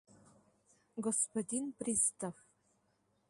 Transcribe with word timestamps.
Господин 0.95 1.71
пристав! 1.73 2.33